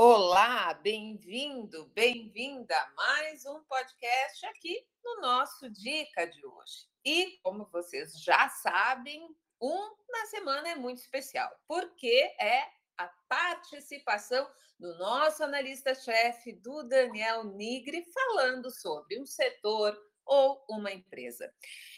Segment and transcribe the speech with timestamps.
[0.00, 6.86] Olá, bem-vindo, bem-vinda a mais um podcast aqui no nosso Dica de hoje.
[7.04, 9.28] E como vocês já sabem,
[9.60, 12.62] um na semana é muito especial, porque é
[12.96, 14.48] a participação
[14.78, 21.52] do nosso analista-chefe, do Daniel Nigri, falando sobre um setor ou uma empresa.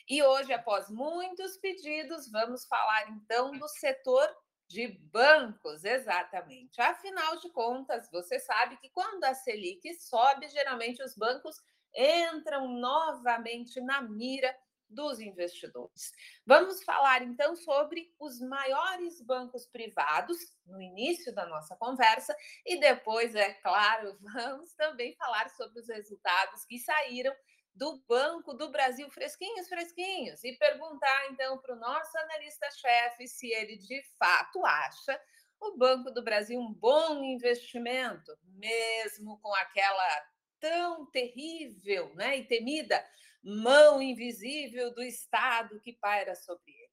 [0.08, 4.34] E hoje, após muitos pedidos, vamos falar então do setor
[4.70, 6.80] de bancos, exatamente.
[6.80, 11.56] Afinal de contas, você sabe que quando a Selic sobe, geralmente os bancos
[11.92, 14.56] entram novamente na mira
[14.88, 16.12] dos investidores.
[16.46, 23.34] Vamos falar então sobre os maiores bancos privados no início da nossa conversa e depois,
[23.34, 27.34] é claro, vamos também falar sobre os resultados que saíram
[27.74, 33.76] do Banco do Brasil, fresquinhos, fresquinhos, e perguntar então para o nosso analista-chefe se ele
[33.76, 35.20] de fato acha
[35.60, 40.26] o Banco do Brasil um bom investimento, mesmo com aquela
[40.58, 43.04] tão terrível né, e temida
[43.42, 46.89] mão invisível do Estado que paira sobre ele.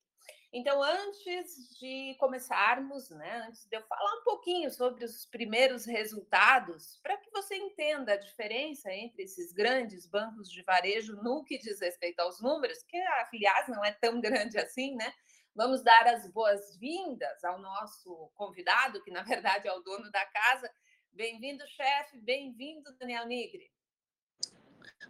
[0.54, 7.00] Então, antes de começarmos, né, antes de eu falar um pouquinho sobre os primeiros resultados,
[7.04, 11.82] para que você entenda a diferença entre esses grandes bancos de varejo no que diz
[11.82, 15.14] respeito aos números, que, aliás, não é tão grande assim, né?
[15.54, 20.72] Vamos dar as boas-vindas ao nosso convidado, que na verdade é o dono da casa.
[21.12, 23.70] Bem-vindo, chefe, bem-vindo, Daniel Nigri.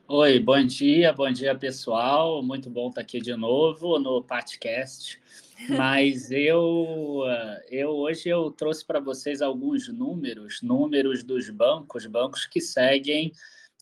[0.09, 2.41] Oi, bom dia, bom dia pessoal.
[2.41, 5.19] Muito bom estar aqui de novo no podcast.
[5.67, 7.25] Mas eu,
[7.69, 13.33] eu hoje eu trouxe para vocês alguns números, números dos bancos, bancos que seguem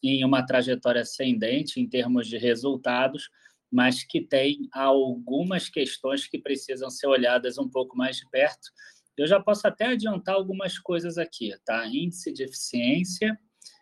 [0.01, 3.29] em uma trajetória ascendente em termos de resultados,
[3.71, 8.71] mas que têm algumas questões que precisam ser olhadas um pouco mais de perto.
[9.15, 11.85] Eu já posso até adiantar algumas coisas aqui, tá?
[11.85, 13.39] Índice de eficiência,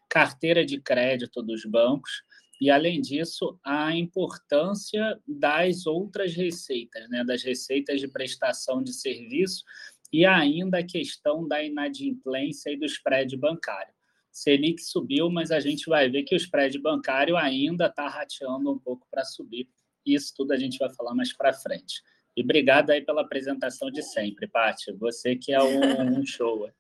[0.10, 2.22] carteira de crédito dos bancos
[2.64, 9.66] e, além disso, a importância das outras receitas, né, das receitas de prestação de serviço
[10.14, 13.94] e ainda a questão da inadimplência e do spread bancário.
[14.32, 18.80] Selic subiu, mas a gente vai ver que o spread bancário ainda está rateando um
[18.80, 19.68] pouco para subir.
[20.06, 22.02] Isso tudo a gente vai falar mais para frente.
[22.34, 24.94] E obrigado aí pela apresentação de sempre, Paty.
[24.94, 26.72] Você que é um, um show.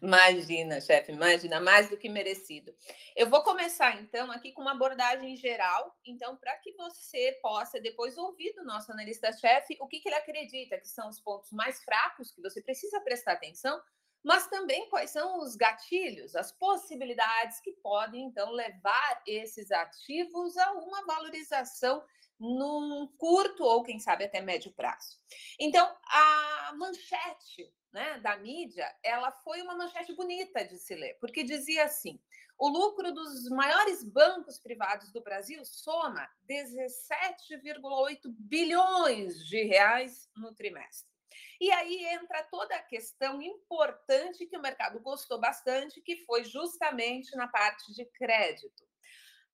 [0.00, 2.74] Imagina, chefe, imagina, mais do que merecido.
[3.14, 8.16] Eu vou começar, então, aqui com uma abordagem geral, então, para que você possa depois
[8.16, 12.30] ouvir do nosso analista-chefe o que, que ele acredita que são os pontos mais fracos
[12.30, 13.80] que você precisa prestar atenção,
[14.22, 20.72] mas também quais são os gatilhos, as possibilidades que podem, então, levar esses ativos a
[20.72, 22.02] uma valorização
[22.40, 25.18] num curto ou, quem sabe, até médio prazo.
[25.60, 31.44] Então, a manchete né, da mídia, ela foi uma manchete bonita de se ler, porque
[31.44, 32.20] dizia assim:
[32.58, 41.14] o lucro dos maiores bancos privados do Brasil soma 17,8 bilhões de reais no trimestre.
[41.60, 47.34] E aí entra toda a questão importante que o mercado gostou bastante, que foi justamente
[47.36, 48.84] na parte de crédito.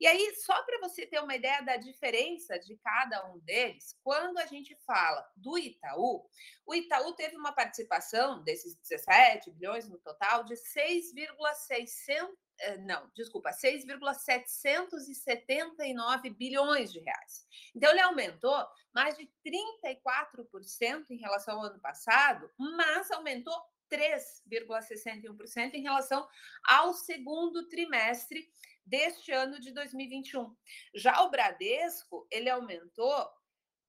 [0.00, 4.38] E aí, só para você ter uma ideia da diferença de cada um deles, quando
[4.38, 6.28] a gente fala do Itaú,
[6.66, 12.32] o Itaú teve uma participação desses 17 bilhões no total de 6,600 eh,
[12.80, 17.46] não, desculpa, 6,779 bilhões de reais.
[17.74, 18.64] Então, ele aumentou
[18.94, 23.54] mais de 34% em relação ao ano passado, mas aumentou
[23.90, 26.28] 3,61% em relação
[26.64, 28.48] ao segundo trimestre
[28.84, 30.54] deste ano de 2021.
[30.94, 33.28] Já o Bradesco, ele aumentou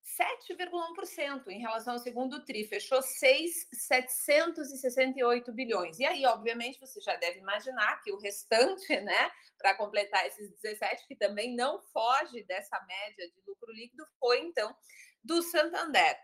[0.03, 5.97] 7,1% em relação ao segundo TRI, fechou 6,768 bilhões.
[5.97, 11.07] E aí, obviamente, você já deve imaginar que o restante, né, para completar esses 17,
[11.07, 14.75] que também não foge dessa média de lucro líquido, foi então
[15.23, 16.17] do Santander.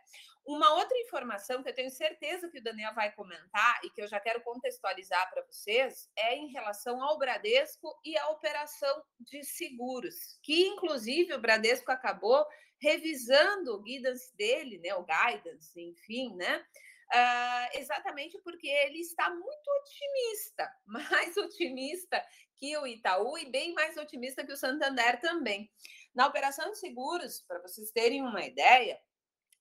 [0.46, 4.07] Uma outra informação que eu tenho certeza que o Daniel vai comentar e que eu
[4.07, 10.40] já quero contextualizar para vocês é em relação ao Bradesco e à operação de seguros,
[10.42, 12.44] que inclusive o Bradesco acabou
[12.81, 16.66] revisando o guidance dele, né, o guidance, enfim, né?
[17.12, 22.24] Uh, exatamente porque ele está muito otimista, mais otimista
[22.56, 25.72] que o Itaú e bem mais otimista que o Santander também.
[26.13, 29.00] Na operação de seguros, para vocês terem uma ideia,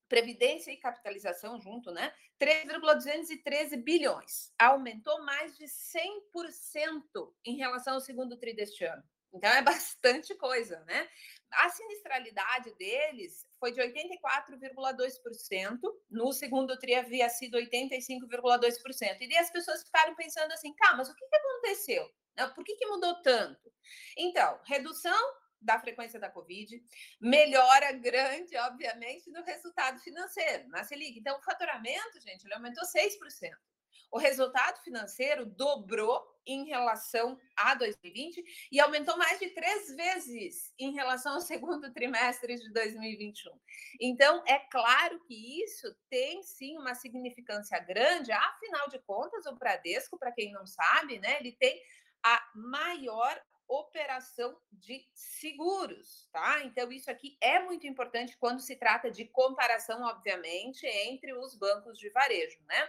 [0.08, 2.12] previdência e capitalização junto, né?
[2.38, 4.52] 3,213 bilhões.
[4.58, 9.02] Aumentou mais de 100% em relação ao segundo tri deste ano.
[9.32, 11.08] Então é bastante coisa, né?
[11.50, 15.78] A sinistralidade deles foi de 84,2%,
[16.10, 19.16] no segundo TRI havia sido 85,2%.
[19.20, 22.08] E daí as pessoas ficaram pensando assim, tá, mas o que, aconteceu?
[22.54, 23.72] Por que, que mudou tanto?
[24.16, 25.18] Então, redução
[25.60, 26.82] da frequência da Covid,
[27.20, 31.18] melhora grande, obviamente, no resultado financeiro, na Selic.
[31.18, 33.18] Então, o faturamento, gente, ele aumentou 6%.
[34.10, 40.92] O resultado financeiro dobrou em relação a 2020 e aumentou mais de três vezes em
[40.92, 43.52] relação ao segundo trimestre de 2021.
[44.00, 50.18] Então, é claro que isso tem sim uma significância grande, afinal de contas, o Bradesco,
[50.18, 51.78] para quem não sabe, né, ele tem
[52.24, 56.62] a maior operação de seguros, tá?
[56.64, 61.98] Então, isso aqui é muito importante quando se trata de comparação, obviamente, entre os bancos
[61.98, 62.88] de varejo, né?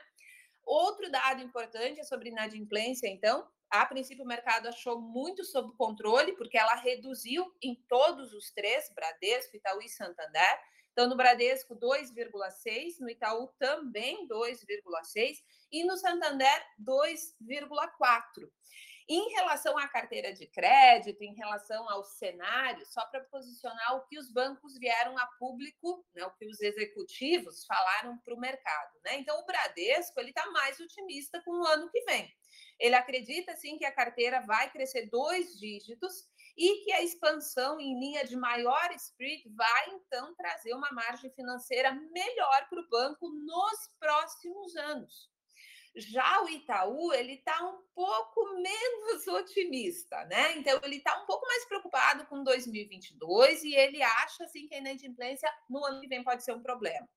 [0.66, 3.48] Outro dado importante é sobre inadimplência, então.
[3.70, 8.90] A princípio, o mercado achou muito sob controle, porque ela reduziu em todos os três,
[8.96, 10.60] Bradesco, Itaú e Santander.
[10.92, 15.38] Então, no Bradesco, 2,6%, no Itaú também 2,6%
[15.72, 18.50] e no Santander, 2,4%.
[19.12, 24.20] Em relação à carteira de crédito, em relação ao cenário, só para posicionar o que
[24.20, 29.00] os bancos vieram a público, né, o que os executivos falaram para o mercado.
[29.04, 29.18] Né?
[29.18, 32.32] Então, o Bradesco ele está mais otimista com o ano que vem.
[32.80, 38.00] Ele acredita sim que a carteira vai crescer dois dígitos e que a expansão em
[38.00, 43.90] linha de maior spread vai então trazer uma margem financeira melhor para o banco nos
[44.00, 45.32] próximos anos.
[45.96, 50.58] Já o Itaú, ele está um pouco menos otimista, né?
[50.58, 54.80] Então, ele está um pouco mais preocupado com 2022 e ele acha, assim, que a
[54.80, 57.08] inadimplência no ano que vem pode ser um problema.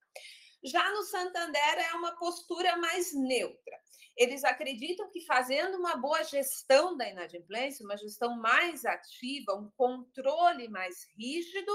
[0.65, 3.81] Já no Santander é uma postura mais neutra.
[4.17, 10.69] Eles acreditam que fazendo uma boa gestão da inadimplência, uma gestão mais ativa, um controle
[10.69, 11.73] mais rígido,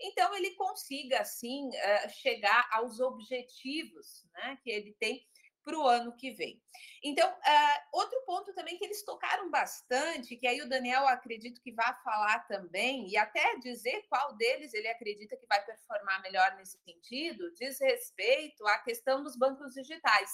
[0.00, 5.26] então ele consiga assim eh, chegar aos objetivos, né, que ele tem
[5.68, 6.58] para o ano que vem.
[7.04, 11.72] Então, uh, outro ponto também que eles tocaram bastante, que aí o Daniel acredito que
[11.72, 16.78] vai falar também, e até dizer qual deles ele acredita que vai performar melhor nesse
[16.78, 20.30] sentido, diz respeito à questão dos bancos digitais.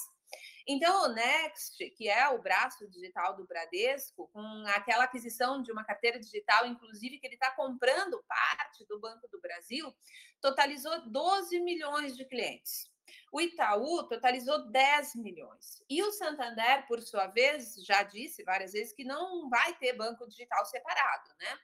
[0.65, 5.83] Então, o Next, que é o braço digital do Bradesco, com aquela aquisição de uma
[5.83, 9.93] carteira digital, inclusive que ele está comprando parte do Banco do Brasil,
[10.41, 12.94] totalizou 12 milhões de clientes.
[13.31, 15.83] O Itaú totalizou 10 milhões.
[15.89, 20.27] E o Santander, por sua vez, já disse várias vezes que não vai ter banco
[20.27, 21.59] digital separado, né?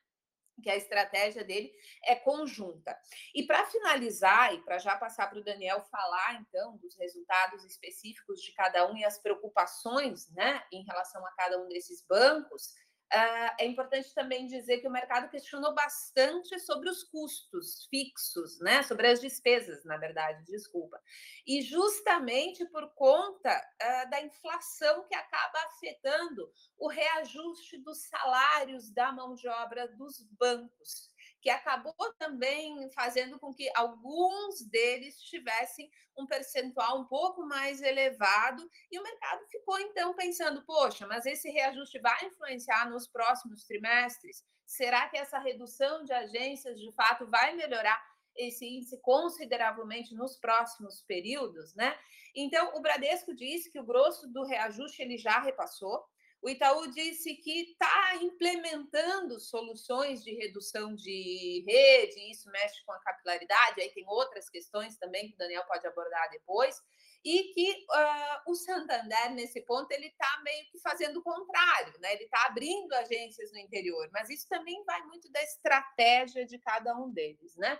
[0.61, 1.73] que a estratégia dele
[2.05, 2.97] é conjunta.
[3.33, 8.41] E para finalizar, e para já passar para o Daniel falar, então, dos resultados específicos
[8.41, 12.75] de cada um e as preocupações né, em relação a cada um desses bancos,
[13.13, 18.83] Uh, é importante também dizer que o mercado questionou bastante sobre os custos fixos, né?
[18.83, 20.97] Sobre as despesas, na verdade, desculpa.
[21.45, 26.49] E justamente por conta uh, da inflação que acaba afetando
[26.79, 31.10] o reajuste dos salários da mão de obra dos bancos
[31.41, 38.69] que acabou também fazendo com que alguns deles tivessem um percentual um pouco mais elevado,
[38.91, 44.43] e o mercado ficou então pensando: poxa, mas esse reajuste vai influenciar nos próximos trimestres?
[44.65, 48.01] Será que essa redução de agências de fato vai melhorar
[48.35, 51.97] esse índice consideravelmente nos próximos períodos, né?
[52.33, 56.01] Então, o Bradesco disse que o grosso do reajuste ele já repassou.
[56.41, 62.99] O Itaú disse que está implementando soluções de redução de rede, isso mexe com a
[62.99, 66.81] capilaridade, aí tem outras questões também que o Daniel pode abordar depois
[67.23, 72.13] e que uh, o Santander, nesse ponto, ele está meio que fazendo o contrário, né?
[72.13, 76.97] ele está abrindo agências no interior, mas isso também vai muito da estratégia de cada
[76.97, 77.55] um deles.
[77.55, 77.79] Né?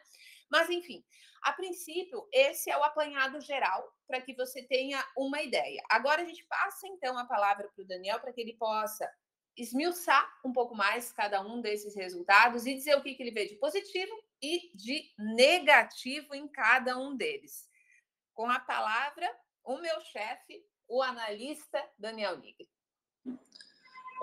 [0.52, 1.04] Mas, enfim,
[1.42, 5.82] a princípio, esse é o apanhado geral para que você tenha uma ideia.
[5.90, 9.10] Agora a gente passa, então, a palavra para o Daniel para que ele possa
[9.58, 13.46] esmiuçar um pouco mais cada um desses resultados e dizer o que, que ele vê
[13.48, 17.70] de positivo e de negativo em cada um deles
[18.34, 19.30] com a palavra
[19.64, 22.68] o meu chefe, o analista Daniel Nigri.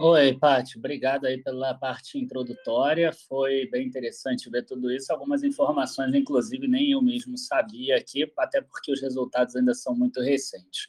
[0.01, 3.13] Oi, Paty, obrigado aí pela parte introdutória.
[3.29, 5.13] Foi bem interessante ver tudo isso.
[5.13, 10.21] Algumas informações, inclusive, nem eu mesmo sabia aqui, até porque os resultados ainda são muito
[10.21, 10.87] recentes.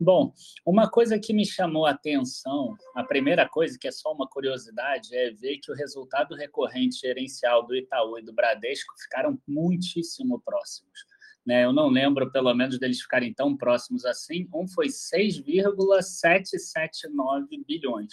[0.00, 0.34] Bom,
[0.66, 5.14] uma coisa que me chamou a atenção, a primeira coisa, que é só uma curiosidade,
[5.14, 11.06] é ver que o resultado recorrente gerencial do Itaú e do Bradesco ficaram muitíssimo próximos.
[11.46, 11.64] Né?
[11.64, 14.48] Eu não lembro, pelo menos, deles ficarem tão próximos assim.
[14.52, 18.12] Um foi 6,779 bilhões.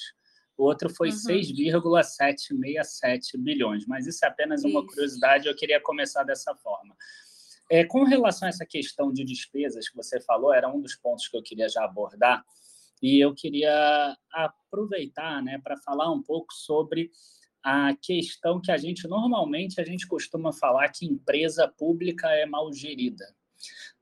[0.58, 1.16] O outro foi uhum.
[1.16, 3.86] 6,767 bilhões.
[3.86, 4.88] Mas isso é apenas uma isso.
[4.88, 6.96] curiosidade, eu queria começar dessa forma.
[7.70, 11.28] É, com relação a essa questão de despesas que você falou, era um dos pontos
[11.28, 12.44] que eu queria já abordar,
[13.02, 17.12] e eu queria aproveitar né, para falar um pouco sobre
[17.64, 22.72] a questão que a gente normalmente a gente costuma falar que empresa pública é mal
[22.72, 23.26] gerida.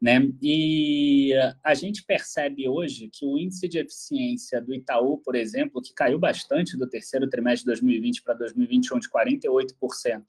[0.01, 0.29] Né?
[0.41, 1.33] E
[1.63, 6.19] a gente percebe hoje que o índice de eficiência do Itaú, por exemplo, que caiu
[6.19, 10.23] bastante do terceiro trimestre de 2020 para 2021, de 48%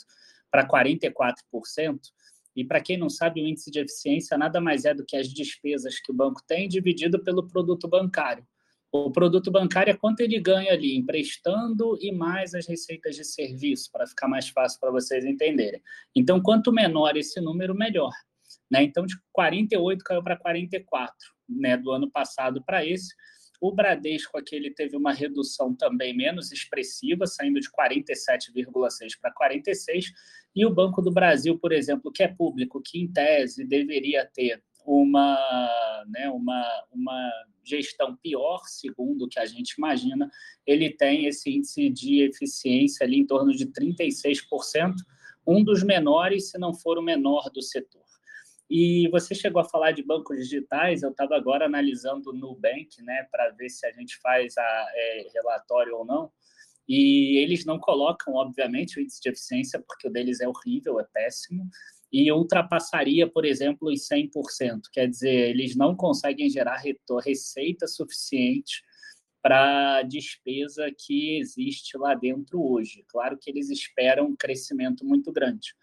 [0.50, 2.00] para 44%,
[2.54, 5.28] e para quem não sabe, o índice de eficiência nada mais é do que as
[5.28, 8.46] despesas que o banco tem dividido pelo produto bancário.
[8.90, 13.90] O produto bancário é quanto ele ganha ali, emprestando e mais as receitas de serviço,
[13.92, 15.82] para ficar mais fácil para vocês entenderem.
[16.14, 18.12] Então, quanto menor esse número, melhor.
[18.70, 18.82] Né?
[18.82, 21.14] Então, de 48 caiu para 44
[21.48, 23.14] né, do ano passado para esse.
[23.60, 30.12] O Bradesco aqui ele teve uma redução também menos expressiva, saindo de 47,6 para 46,
[30.54, 34.62] e o Banco do Brasil, por exemplo, que é público, que em tese deveria ter
[34.86, 37.30] uma, né, uma, uma
[37.64, 40.30] gestão pior, segundo o que a gente imagina,
[40.64, 44.94] ele tem esse índice de eficiência ali em torno de 36%,
[45.46, 48.05] um dos menores, se não for o menor do setor.
[48.68, 53.26] E você chegou a falar de bancos digitais, eu estava agora analisando o Nubank, né,
[53.30, 56.32] para ver se a gente faz a é, relatório ou não,
[56.88, 61.04] e eles não colocam, obviamente, o índice de eficiência, porque o deles é horrível, é
[61.04, 61.68] péssimo,
[62.12, 64.82] e ultrapassaria, por exemplo, os 100%.
[64.92, 66.80] Quer dizer, eles não conseguem gerar
[67.24, 68.82] receita suficiente
[69.42, 73.04] para a despesa que existe lá dentro hoje.
[73.08, 75.74] Claro que eles esperam um crescimento muito grande.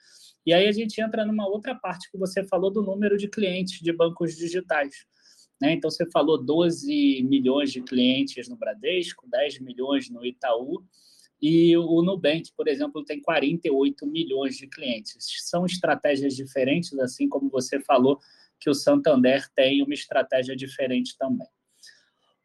[0.46, 3.80] E aí a gente entra numa outra parte que você falou do número de clientes
[3.80, 5.06] de bancos digitais.
[5.62, 5.74] Né?
[5.74, 10.84] Então, você falou 12 milhões de clientes no Bradesco, 10 milhões no Itaú,
[11.42, 15.18] e o Nubank, por exemplo, tem 48 milhões de clientes.
[15.42, 18.20] São estratégias diferentes, assim como você falou
[18.60, 21.48] que o Santander tem uma estratégia diferente também.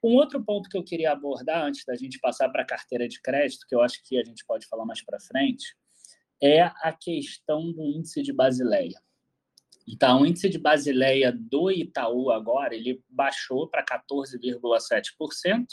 [0.02, 3.20] Um outro ponto que eu queria abordar antes da gente passar para a carteira de
[3.20, 5.76] crédito, que eu acho que a gente pode falar mais para frente,
[6.40, 9.00] é a questão do índice de Basileia.
[9.86, 15.66] Então, o índice de Basileia do Itaú agora, ele baixou para 14,7%,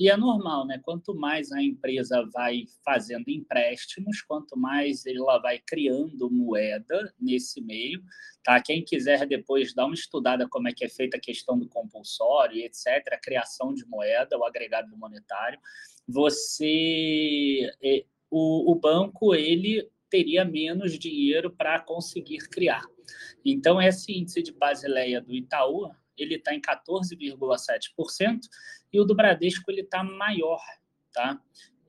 [0.00, 0.80] e é normal, né?
[0.82, 8.02] Quanto mais a empresa vai fazendo empréstimos, quanto mais ela vai criando moeda nesse meio,
[8.42, 8.62] tá?
[8.62, 12.64] Quem quiser depois dar uma estudada como é que é feita a questão do compulsório
[12.64, 15.60] etc, a criação de moeda, o agregado monetário,
[16.08, 22.84] você é, o, o banco ele teria menos dinheiro para conseguir criar.
[23.44, 28.40] Então, esse índice de Basileia do Itaú, ele está em 14,7%,
[28.92, 30.60] e o do Bradesco ele está maior,
[31.12, 31.40] tá?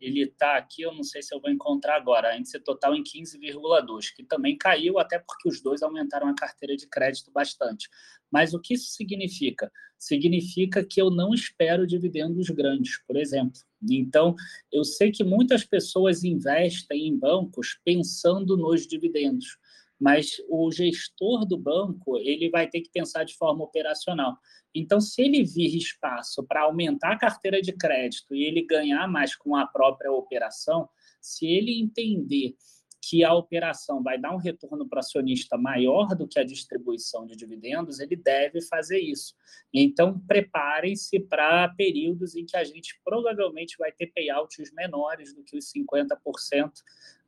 [0.02, 4.14] Ele está aqui, eu não sei se eu vou encontrar agora, índice total em 15,2,
[4.16, 7.88] que também caiu, até porque os dois aumentaram a carteira de crédito bastante.
[8.32, 9.72] Mas o que isso significa?
[9.98, 13.62] Significa que eu não espero dividendos grandes, por exemplo.
[13.90, 14.36] Então,
[14.72, 19.58] eu sei que muitas pessoas investem em bancos pensando nos dividendos
[20.02, 24.36] mas o gestor do banco ele vai ter que pensar de forma operacional.
[24.74, 29.36] Então, se ele vir espaço para aumentar a carteira de crédito e ele ganhar mais
[29.36, 30.90] com a própria operação,
[31.22, 32.56] se ele entender
[33.02, 37.36] que a operação vai dar um retorno para acionista maior do que a distribuição de
[37.36, 39.36] dividendos, ele deve fazer isso.
[39.74, 45.58] Então, preparem-se para períodos em que a gente provavelmente vai ter payouts menores do que
[45.58, 46.72] os 50%,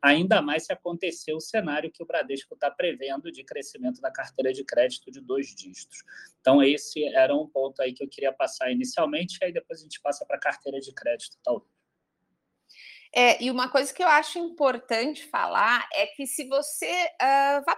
[0.00, 4.52] ainda mais se acontecer o cenário que o Bradesco está prevendo de crescimento da carteira
[4.52, 6.04] de crédito de dois dígitos.
[6.40, 9.82] Então, esse era um ponto aí que eu queria passar inicialmente, e aí depois a
[9.82, 11.73] gente passa para a carteira de crédito, talvez.
[13.16, 16.90] É, e uma coisa que eu acho importante falar é que se você
[17.22, 17.76] uh, vai,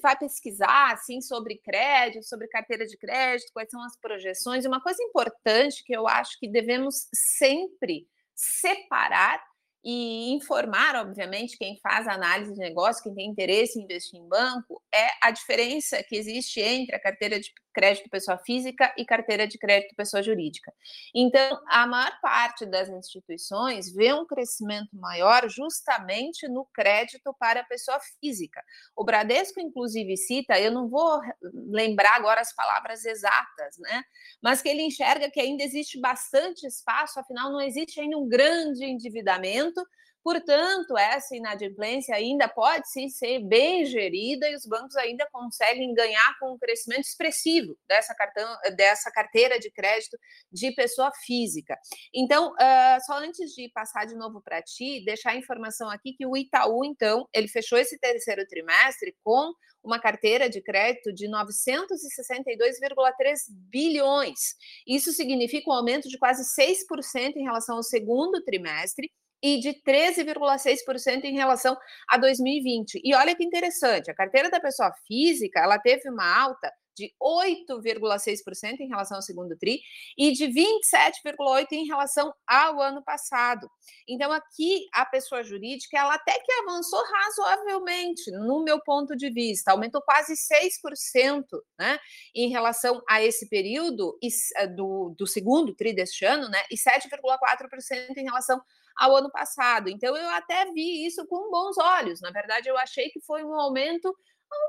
[0.00, 5.02] vai, pesquisar assim, sobre crédito, sobre carteira de crédito, quais são as projeções, uma coisa
[5.02, 9.42] importante que eu acho que devemos sempre separar
[9.82, 14.80] e informar, obviamente, quem faz análise de negócio, quem tem interesse em investir em banco,
[14.94, 19.58] é a diferença que existe entre a carteira de crédito pessoa física e carteira de
[19.58, 20.72] crédito pessoa jurídica.
[21.14, 27.64] Então, a maior parte das instituições vê um crescimento maior justamente no crédito para a
[27.64, 28.62] pessoa física.
[28.96, 31.20] O Bradesco, inclusive, cita, eu não vou
[31.68, 34.02] lembrar agora as palavras exatas, né?
[34.42, 38.86] Mas que ele enxerga que ainda existe bastante espaço, afinal, não existe ainda um grande
[38.86, 39.86] endividamento
[40.26, 46.36] Portanto, essa inadimplência ainda pode sim ser bem gerida e os bancos ainda conseguem ganhar
[46.40, 50.18] com um crescimento expressivo dessa, cartão, dessa carteira de crédito
[50.50, 51.78] de pessoa física.
[52.12, 56.26] Então, uh, só antes de passar de novo para ti, deixar a informação aqui que
[56.26, 63.36] o Itaú, então, ele fechou esse terceiro trimestre com uma carteira de crédito de 962,3
[63.70, 64.56] bilhões.
[64.84, 69.08] Isso significa um aumento de quase 6% em relação ao segundo trimestre
[69.42, 71.76] e de 13,6% em relação
[72.08, 73.00] a 2020.
[73.04, 78.80] E olha que interessante, a carteira da pessoa física, ela teve uma alta de 8,6%
[78.80, 79.80] em relação ao segundo TRI
[80.16, 83.70] e de 27,8% em relação ao ano passado.
[84.08, 89.72] Então, aqui, a pessoa jurídica, ela até que avançou razoavelmente, no meu ponto de vista,
[89.72, 91.44] aumentou quase 6%
[91.78, 91.98] né,
[92.34, 94.18] em relação a esse período
[94.56, 98.60] eh, do, do segundo TRI deste ano, né, e 7,4% em relação
[98.96, 99.88] ao ano passado.
[99.88, 102.20] Então, eu até vi isso com bons olhos.
[102.20, 104.16] Na verdade, eu achei que foi um aumento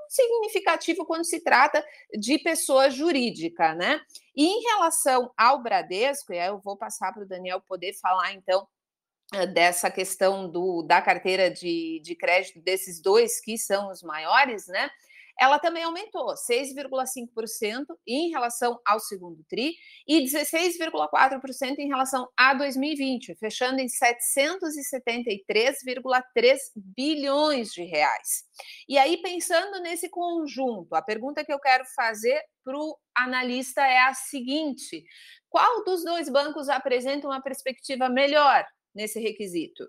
[0.09, 1.85] significativo quando se trata
[2.17, 4.01] de pessoa jurídica, né?
[4.35, 8.33] E em relação ao Bradesco, e aí eu vou passar para o Daniel poder falar
[8.33, 8.67] então
[9.33, 14.67] eh, dessa questão do, da carteira de, de crédito desses dois que são os maiores,
[14.67, 14.89] né?
[15.39, 19.75] Ela também aumentou 6,5% em relação ao segundo TRI
[20.07, 28.43] e 16,4% em relação a 2020, fechando em 773,3 bilhões de reais.
[28.89, 33.99] E aí, pensando nesse conjunto, a pergunta que eu quero fazer para o analista é
[33.99, 35.03] a seguinte:
[35.49, 39.83] qual dos dois bancos apresenta uma perspectiva melhor nesse requisito?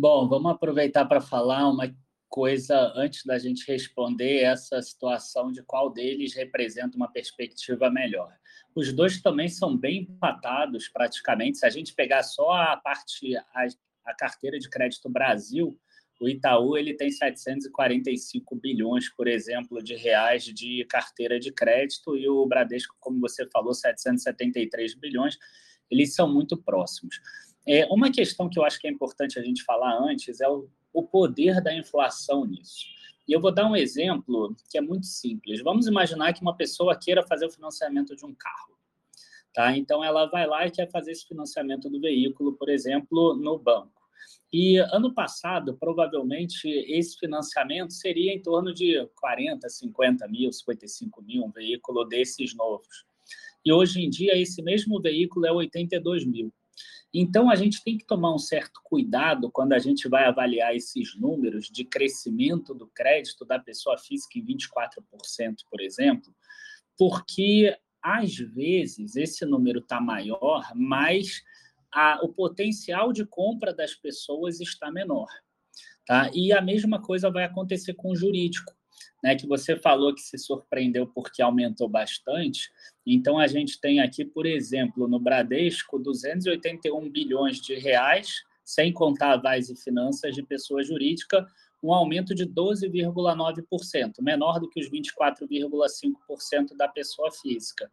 [0.00, 1.92] Bom, vamos aproveitar para falar uma
[2.28, 8.32] coisa antes da gente responder essa situação de qual deles representa uma perspectiva melhor.
[8.76, 11.58] Os dois também são bem empatados praticamente.
[11.58, 13.66] Se a gente pegar só a parte a,
[14.06, 15.76] a carteira de crédito Brasil,
[16.20, 22.28] o Itaú ele tem 745 bilhões, por exemplo, de reais de carteira de crédito e
[22.28, 25.36] o Bradesco, como você falou, 773 bilhões.
[25.90, 27.20] Eles são muito próximos.
[27.70, 30.70] É, uma questão que eu acho que é importante a gente falar antes é o,
[30.90, 32.86] o poder da inflação nisso.
[33.28, 35.62] E eu vou dar um exemplo que é muito simples.
[35.62, 38.78] Vamos imaginar que uma pessoa queira fazer o financiamento de um carro.
[39.52, 39.76] Tá?
[39.76, 44.00] Então, ela vai lá e quer fazer esse financiamento do veículo, por exemplo, no banco.
[44.50, 51.44] E ano passado, provavelmente, esse financiamento seria em torno de 40, 50 mil, 55 mil,
[51.44, 53.04] um veículo desses novos.
[53.62, 56.50] E hoje em dia, esse mesmo veículo é 82 mil.
[57.12, 61.16] Então, a gente tem que tomar um certo cuidado quando a gente vai avaliar esses
[61.16, 64.74] números de crescimento do crédito da pessoa física em 24%,
[65.70, 66.34] por exemplo,
[66.98, 71.42] porque às vezes esse número está maior, mas
[71.92, 75.28] a, o potencial de compra das pessoas está menor.
[76.06, 76.30] Tá?
[76.34, 78.77] E a mesma coisa vai acontecer com o jurídico.
[79.22, 82.70] Né, que você falou que se surpreendeu porque aumentou bastante.
[83.06, 89.32] Então, a gente tem aqui, por exemplo, no Bradesco, 281 bilhões de reais, sem contar
[89.32, 91.46] avais e finanças de pessoa jurídica,
[91.82, 97.90] um aumento de 12,9%, menor do que os 24,5% da pessoa física.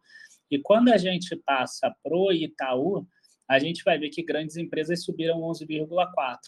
[0.50, 3.06] E quando a gente passa para o Itaú,
[3.48, 6.38] a gente vai ver que grandes empresas subiram 11,4%.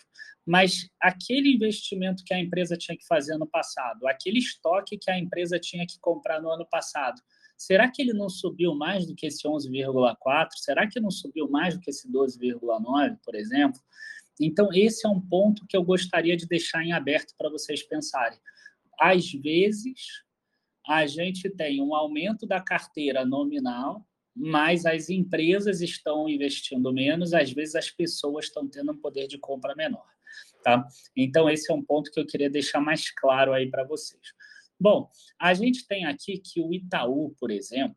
[0.44, 5.18] Mas aquele investimento que a empresa tinha que fazer no passado, aquele estoque que a
[5.18, 7.20] empresa tinha que comprar no ano passado,
[7.56, 10.48] será que ele não subiu mais do que esse 11,4%?
[10.56, 13.80] Será que não subiu mais do que esse 12,9%, por exemplo?
[14.40, 18.38] Então, esse é um ponto que eu gostaria de deixar em aberto para vocês pensarem.
[18.98, 20.22] Às vezes,
[20.86, 24.07] a gente tem um aumento da carteira nominal,
[24.38, 29.36] mas as empresas estão investindo menos, às vezes as pessoas estão tendo um poder de
[29.36, 30.06] compra menor.
[30.62, 30.86] Tá?
[31.16, 34.22] Então, esse é um ponto que eu queria deixar mais claro aí para vocês.
[34.78, 37.96] Bom, a gente tem aqui que o Itaú, por exemplo,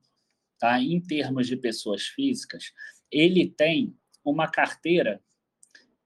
[0.58, 0.82] tá?
[0.82, 2.72] em termos de pessoas físicas,
[3.12, 5.22] ele tem uma carteira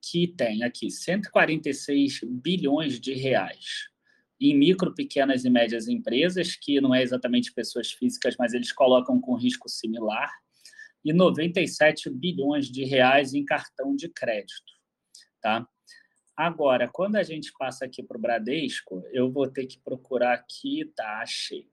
[0.02, 3.89] que tem aqui 146 bilhões de reais
[4.51, 9.19] em micro, pequenas e médias empresas, que não é exatamente pessoas físicas, mas eles colocam
[9.19, 10.31] com risco similar,
[11.03, 14.73] e 97 bilhões de reais em cartão de crédito.
[15.39, 15.67] Tá?
[16.36, 20.84] Agora, quando a gente passa aqui para o Bradesco, eu vou ter que procurar aqui,
[20.95, 21.67] tá, achei.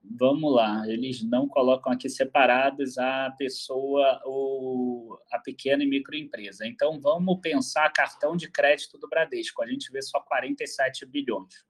[0.00, 6.66] Vamos lá, eles não colocam aqui separados a pessoa, ou a pequena e microempresa.
[6.66, 9.62] Então, vamos pensar cartão de crédito do Bradesco.
[9.62, 11.68] A gente vê só 47 bilhões.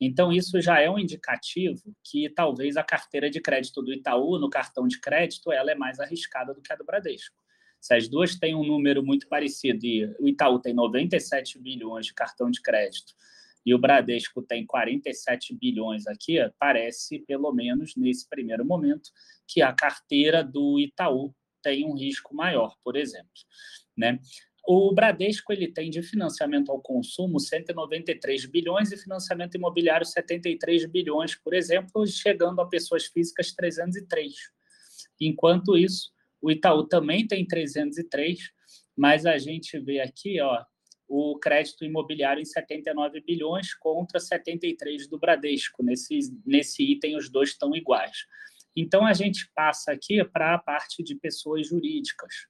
[0.00, 4.48] Então, isso já é um indicativo que talvez a carteira de crédito do Itaú, no
[4.48, 7.36] cartão de crédito, ela é mais arriscada do que a do Bradesco.
[7.78, 12.14] Se as duas têm um número muito parecido e o Itaú tem 97 bilhões de
[12.14, 13.14] cartão de crédito
[13.64, 19.10] e o Bradesco tem 47 bilhões aqui, parece, pelo menos nesse primeiro momento,
[19.46, 23.28] que a carteira do Itaú tem um risco maior, por exemplo.
[23.96, 24.18] Né?
[24.66, 31.34] O Bradesco ele tem de financiamento ao consumo 193 bilhões e financiamento imobiliário 73 bilhões,
[31.34, 34.34] por exemplo, chegando a pessoas físicas 303.
[35.20, 38.38] Enquanto isso, o Itaú também tem 303,
[38.96, 40.64] mas a gente vê aqui, ó,
[41.08, 45.82] o crédito imobiliário em 79 bilhões contra 73 do Bradesco.
[45.82, 48.26] Nesse, nesse item, os dois estão iguais.
[48.76, 52.46] Então, a gente passa aqui para a parte de pessoas jurídicas.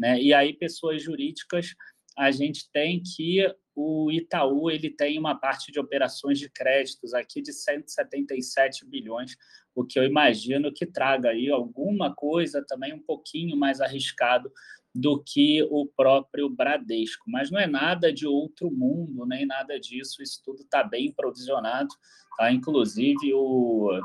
[0.00, 0.20] Né?
[0.20, 1.74] E aí, pessoas jurídicas,
[2.16, 7.40] a gente tem que o Itaú ele tem uma parte de operações de créditos aqui
[7.40, 9.36] de 177 bilhões,
[9.74, 14.50] o que eu imagino que traga aí alguma coisa também um pouquinho mais arriscado
[14.94, 17.24] do que o próprio Bradesco.
[17.28, 21.94] Mas não é nada de outro mundo, nem nada disso, isso tudo está bem provisionado.
[22.36, 22.50] Tá?
[22.52, 24.00] Inclusive, o,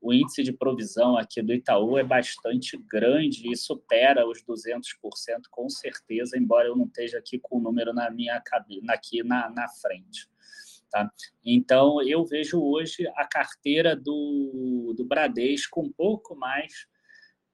[0.00, 4.82] o índice de provisão aqui do Itaú é bastante grande e supera os 200%
[5.50, 9.50] com certeza, embora eu não esteja aqui com o número na minha cabine, aqui na,
[9.50, 10.28] na frente.
[10.90, 11.10] Tá?
[11.44, 16.88] Então, eu vejo hoje a carteira do, do Bradesco um pouco mais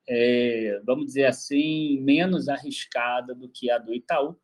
[0.09, 4.37] é, vamos dizer assim, menos arriscada do que a do Itaú,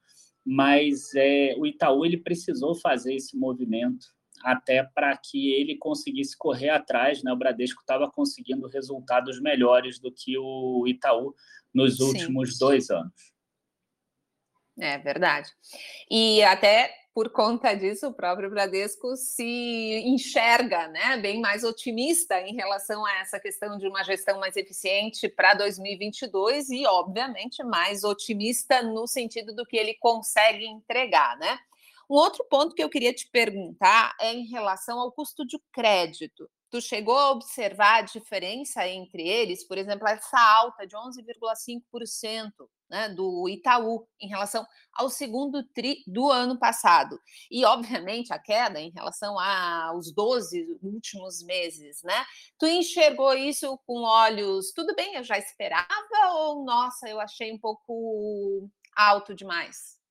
[0.45, 4.07] mas é, o Itaú ele precisou fazer esse movimento
[4.43, 7.23] até para que ele conseguisse correr atrás.
[7.23, 7.33] Né?
[7.33, 11.35] O Bradesco estava conseguindo resultados melhores do que o Itaú
[11.73, 12.59] nos últimos Sim.
[12.59, 13.33] dois anos.
[14.79, 15.51] É verdade.
[16.11, 22.55] E até por conta disso, o próprio Bradesco se enxerga né, bem mais otimista em
[22.55, 28.83] relação a essa questão de uma gestão mais eficiente para 2022 e, obviamente, mais otimista
[28.83, 31.37] no sentido do que ele consegue entregar.
[31.37, 31.59] Né?
[32.09, 36.49] Um outro ponto que eu queria te perguntar é em relação ao custo de crédito.
[36.71, 42.51] Tu chegou a observar a diferença entre eles, por exemplo, essa alta de 11,5%
[42.89, 47.21] né, do Itaú em relação ao segundo tri do ano passado.
[47.51, 52.25] E, obviamente, a queda em relação aos 12 últimos meses, né?
[52.59, 55.87] Tu enxergou isso com olhos, tudo bem, eu já esperava,
[56.35, 60.02] ou nossa, eu achei um pouco alto demais?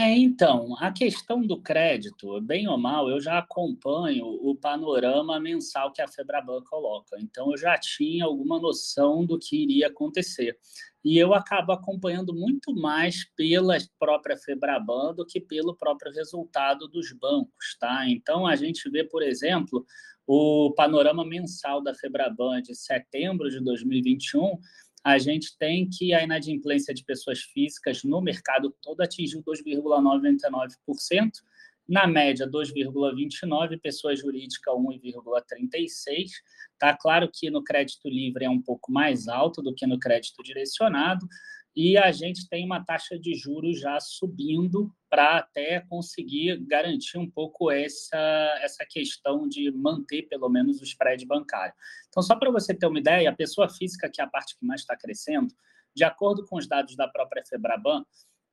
[0.00, 5.90] É, então, a questão do crédito, bem ou mal, eu já acompanho o panorama mensal
[5.90, 7.16] que a Febraban coloca.
[7.18, 10.56] Então, eu já tinha alguma noção do que iria acontecer.
[11.04, 17.12] E eu acabo acompanhando muito mais pela própria Febraban do que pelo próprio resultado dos
[17.12, 18.08] bancos, tá?
[18.08, 19.84] Então, a gente vê, por exemplo,
[20.24, 24.60] o panorama mensal da Febraban de setembro de 2021
[25.04, 31.30] a gente tem que a inadimplência de pessoas físicas no mercado todo atingiu 2,99%,
[31.88, 36.30] na média 2,29, pessoa jurídica 1,36.
[36.78, 40.42] Tá claro que no crédito livre é um pouco mais alto do que no crédito
[40.42, 41.26] direcionado,
[41.80, 47.30] e a gente tem uma taxa de juros já subindo para até conseguir garantir um
[47.30, 48.18] pouco essa,
[48.60, 51.72] essa questão de manter pelo menos o spread bancário.
[52.08, 54.66] Então, só para você ter uma ideia, a pessoa física, que é a parte que
[54.66, 55.54] mais está crescendo,
[55.94, 58.04] de acordo com os dados da própria Febraban,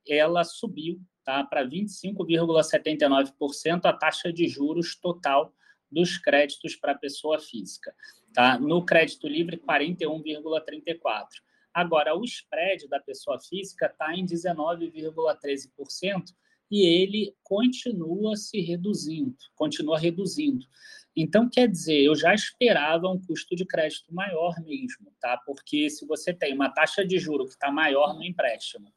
[0.08, 5.52] ela subiu tá, para 25,79% a taxa de juros total
[5.90, 7.92] dos créditos para a pessoa física.
[8.32, 8.56] Tá?
[8.56, 11.44] No crédito livre, 41,34%.
[11.76, 16.22] Agora, o spread da pessoa física está em 19,13%
[16.70, 20.64] e ele continua se reduzindo, continua reduzindo.
[21.14, 25.36] Então, quer dizer, eu já esperava um custo de crédito maior mesmo, tá?
[25.44, 28.90] Porque se você tem uma taxa de juro que está maior no empréstimo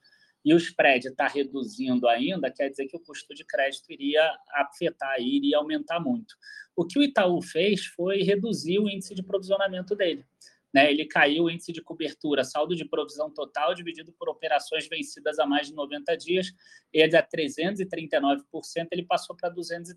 [0.46, 5.20] e o spread está reduzindo ainda, quer dizer que o custo de crédito iria afetar,
[5.20, 6.34] iria aumentar muito.
[6.78, 10.24] O que o Itaú fez foi reduzir o índice de provisionamento dele.
[10.72, 15.40] Né, ele caiu o índice de cobertura, saldo de provisão total dividido por operações vencidas
[15.40, 16.54] há mais de 90 dias,
[16.94, 18.44] é 339%,
[18.92, 19.96] ele passou para 234%.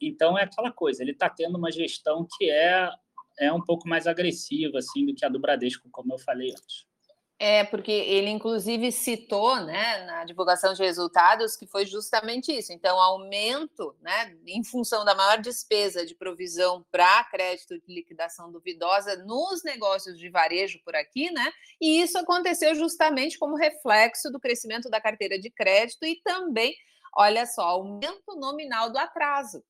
[0.00, 2.90] Então, é aquela coisa, ele está tendo uma gestão que é,
[3.40, 6.89] é um pouco mais agressiva assim, do que a do Bradesco, como eu falei antes.
[7.42, 12.70] É, porque ele inclusive citou, né, na divulgação de resultados, que foi justamente isso.
[12.70, 19.16] Então, aumento, né, em função da maior despesa de provisão para crédito de liquidação duvidosa
[19.24, 21.50] nos negócios de varejo por aqui, né?
[21.80, 26.76] E isso aconteceu justamente como reflexo do crescimento da carteira de crédito e também,
[27.16, 29.64] olha só, aumento nominal do atraso.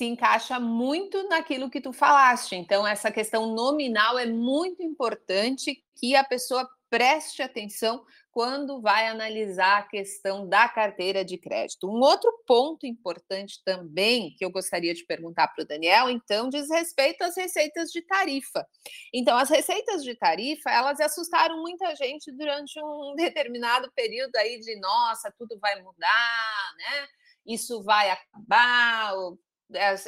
[0.00, 2.56] Se encaixa muito naquilo que tu falaste.
[2.56, 9.76] Então, essa questão nominal é muito importante que a pessoa preste atenção quando vai analisar
[9.76, 11.86] a questão da carteira de crédito.
[11.86, 16.70] Um outro ponto importante também que eu gostaria de perguntar para o Daniel, então, diz
[16.70, 18.66] respeito às receitas de tarifa.
[19.12, 24.80] Então, as receitas de tarifa, elas assustaram muita gente durante um determinado período aí de,
[24.80, 27.06] nossa, tudo vai mudar, né?
[27.46, 29.12] Isso vai acabar,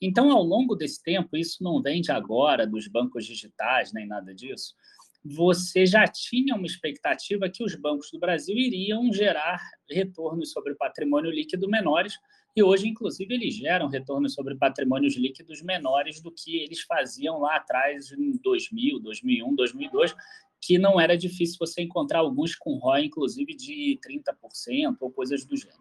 [0.00, 4.34] Então, ao longo desse tempo, isso não vem de agora, dos bancos digitais, nem nada
[4.34, 4.74] disso,
[5.22, 9.60] você já tinha uma expectativa que os bancos do Brasil iriam gerar
[9.90, 12.14] retornos sobre patrimônio líquido menores,
[12.56, 17.56] e hoje, inclusive, eles geram retornos sobre patrimônios líquidos menores do que eles faziam lá
[17.56, 20.16] atrás, em 2000, 2001, 2002,
[20.60, 25.56] que não era difícil você encontrar alguns com ROI, inclusive, de 30% ou coisas do
[25.56, 25.78] gênero.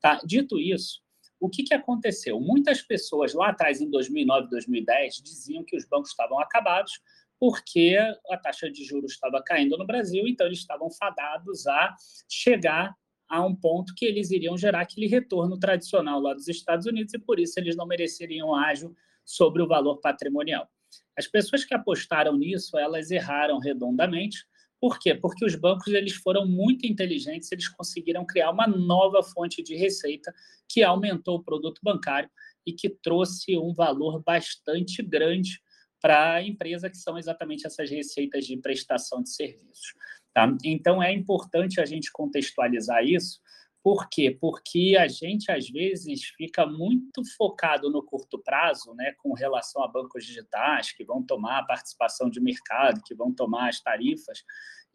[0.00, 0.20] Tá?
[0.24, 1.02] Dito isso,
[1.40, 2.40] o que, que aconteceu?
[2.40, 7.00] Muitas pessoas lá atrás, em 2009, 2010, diziam que os bancos estavam acabados
[7.38, 7.96] porque
[8.30, 11.94] a taxa de juros estava caindo no Brasil, então eles estavam fadados a
[12.28, 12.94] chegar
[13.28, 17.18] a um ponto que eles iriam gerar aquele retorno tradicional lá dos Estados Unidos e
[17.18, 20.68] por isso eles não mereceriam ágio sobre o valor patrimonial.
[21.16, 24.46] As pessoas que apostaram nisso, elas erraram redondamente,
[24.80, 25.14] por quê?
[25.14, 30.32] Porque os bancos eles foram muito inteligentes, eles conseguiram criar uma nova fonte de receita
[30.68, 32.30] que aumentou o produto bancário
[32.66, 35.60] e que trouxe um valor bastante grande
[36.00, 39.94] para a empresa, que são exatamente essas receitas de prestação de serviços.
[40.32, 40.56] Tá?
[40.64, 43.40] Então, é importante a gente contextualizar isso,
[43.82, 44.36] Por quê?
[44.38, 49.88] Porque a gente, às vezes, fica muito focado no curto prazo, né, com relação a
[49.88, 54.42] bancos digitais que vão tomar a participação de mercado, que vão tomar as tarifas,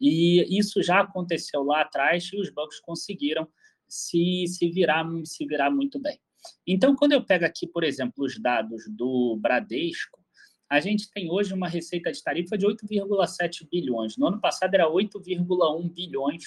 [0.00, 3.48] e isso já aconteceu lá atrás e os bancos conseguiram
[3.88, 6.18] se, se, virar, se virar muito bem.
[6.66, 10.22] Então, quando eu pego aqui, por exemplo, os dados do Bradesco,
[10.68, 14.16] a gente tem hoje uma receita de tarifa de 8,7 bilhões.
[14.16, 16.44] No ano passado era 8,1 bilhões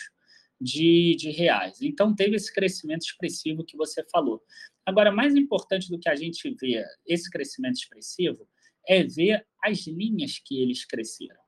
[0.59, 1.81] de, de reais.
[1.81, 4.41] Então, teve esse crescimento expressivo que você falou.
[4.85, 8.47] Agora, mais importante do que a gente ver esse crescimento expressivo
[8.87, 11.41] é ver as linhas que eles cresceram.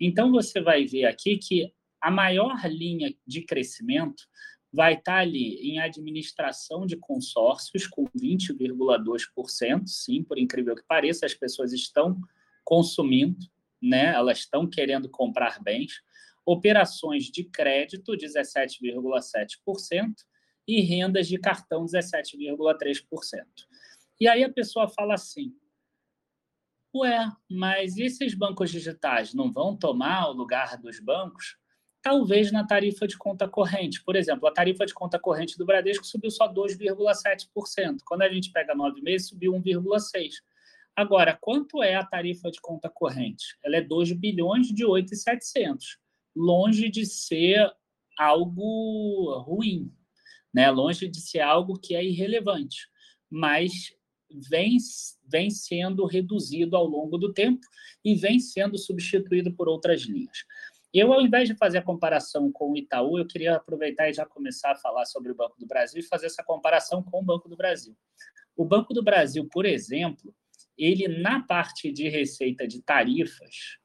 [0.00, 4.24] Então, você vai ver aqui que a maior linha de crescimento
[4.72, 9.86] vai estar ali em administração de consórcios, com 20,2%.
[9.86, 12.20] Sim, por incrível que pareça, as pessoas estão
[12.64, 13.38] consumindo,
[13.80, 14.12] né?
[14.12, 16.02] elas estão querendo comprar bens
[16.46, 20.14] operações de crédito, 17,7%,
[20.66, 23.44] e rendas de cartão, 17,3%.
[24.20, 25.52] E aí a pessoa fala assim:
[26.94, 31.56] ué, mas esses bancos digitais não vão tomar o lugar dos bancos?
[32.00, 34.02] Talvez na tarifa de conta corrente.
[34.04, 37.98] Por exemplo, a tarifa de conta corrente do Bradesco subiu só 2,7%.
[38.04, 40.30] Quando a gente pega nove meses, subiu 1,6%.
[40.94, 43.58] Agora, quanto é a tarifa de conta corrente?
[43.62, 45.98] Ela é 2 bilhões de 8,700
[46.36, 47.72] longe de ser
[48.18, 49.90] algo ruim,
[50.52, 50.70] né?
[50.70, 52.88] longe de ser algo que é irrelevante,
[53.30, 53.92] mas
[54.48, 54.76] vem,
[55.26, 57.66] vem sendo reduzido ao longo do tempo
[58.04, 60.44] e vem sendo substituído por outras linhas.
[60.92, 64.24] Eu, ao invés de fazer a comparação com o Itaú, eu queria aproveitar e já
[64.24, 67.48] começar a falar sobre o Banco do Brasil e fazer essa comparação com o Banco
[67.48, 67.94] do Brasil.
[68.56, 70.34] O Banco do Brasil, por exemplo,
[70.78, 73.76] ele, na parte de receita de tarifas,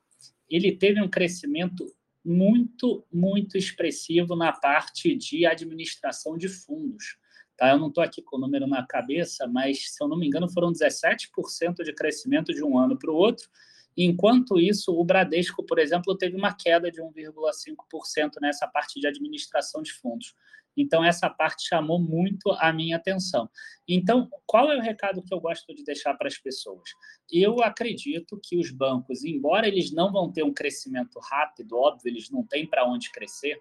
[0.49, 1.85] ele teve um crescimento
[2.23, 7.17] muito, muito expressivo na parte de administração de fundos.
[7.57, 7.71] Tá?
[7.71, 10.49] Eu não estou aqui com o número na cabeça, mas, se eu não me engano,
[10.49, 13.49] foram 17% de crescimento de um ano para o outro.
[13.95, 19.81] Enquanto isso, o Bradesco, por exemplo, teve uma queda de 1,5% nessa parte de administração
[19.81, 20.33] de fundos.
[20.75, 23.49] Então, essa parte chamou muito a minha atenção.
[23.87, 26.89] Então, qual é o recado que eu gosto de deixar para as pessoas?
[27.31, 32.29] Eu acredito que os bancos, embora eles não vão ter um crescimento rápido, óbvio, eles
[32.29, 33.57] não têm para onde crescer,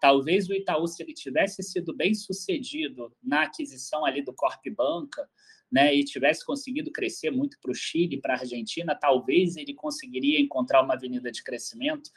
[0.00, 5.28] talvez o Itaú, se ele tivesse sido bem sucedido na aquisição ali do Corp Banca,
[5.72, 10.40] né, e tivesse conseguido crescer muito para o Chile, para a Argentina, talvez ele conseguiria
[10.40, 12.10] encontrar uma avenida de crescimento,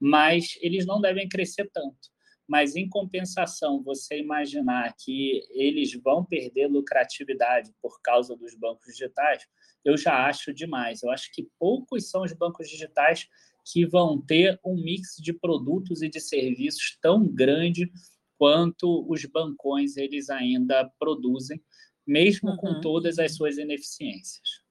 [0.00, 2.13] mas eles não devem crescer tanto
[2.46, 9.46] mas em compensação, você imaginar que eles vão perder lucratividade por causa dos bancos digitais,
[9.84, 11.02] eu já acho demais.
[11.02, 13.28] Eu acho que poucos são os bancos digitais
[13.64, 17.90] que vão ter um mix de produtos e de serviços tão grande
[18.36, 21.62] quanto os bancões eles ainda produzem,
[22.06, 22.56] mesmo uhum.
[22.56, 24.63] com todas as suas ineficiências.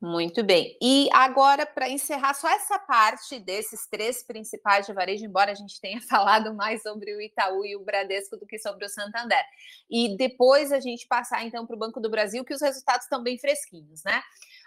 [0.00, 0.76] Muito bem.
[0.82, 5.80] E agora, para encerrar só essa parte desses três principais de varejo, embora a gente
[5.80, 9.42] tenha falado mais sobre o Itaú e o Bradesco do que sobre o Santander.
[9.88, 13.22] E depois a gente passar então para o Banco do Brasil, que os resultados estão
[13.22, 14.18] bem fresquinhos, né?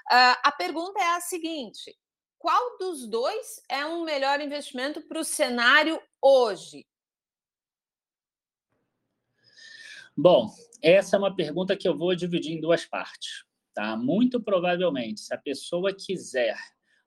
[0.10, 1.96] Uh, a pergunta é a seguinte:
[2.40, 6.86] qual dos dois é um melhor investimento para o cenário hoje?
[10.16, 13.47] Bom, essa é uma pergunta que eu vou dividir em duas partes.
[13.78, 13.96] Tá?
[13.96, 16.58] Muito provavelmente, se a pessoa quiser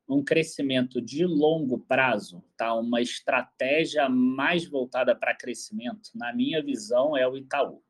[0.09, 2.72] um crescimento de longo prazo, tá?
[2.74, 7.83] uma estratégia mais voltada para crescimento, na minha visão, é o Itaú.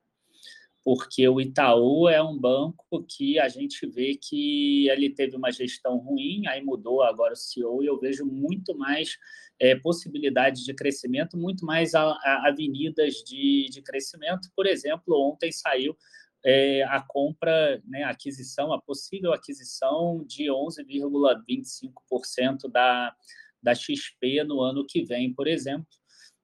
[0.83, 5.99] Porque o Itaú é um banco que a gente vê que ele teve uma gestão
[5.99, 9.19] ruim, aí mudou agora o CEO, e eu vejo muito mais
[9.61, 14.49] é, possibilidades de crescimento, muito mais a, a avenidas de, de crescimento.
[14.57, 15.95] Por exemplo, ontem saiu
[16.45, 23.15] é, a compra, né, a aquisição, a possível aquisição de 11,25% da,
[23.63, 25.87] da XP no ano que vem, por exemplo.